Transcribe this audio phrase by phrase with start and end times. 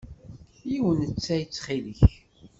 [0.69, 2.01] Yiwen n ttay ttxil-k!